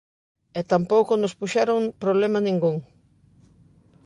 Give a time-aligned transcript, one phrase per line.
[0.59, 2.75] E tampouco nos puxeron problema ningún.